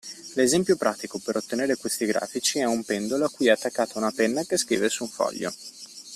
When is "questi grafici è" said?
1.75-2.63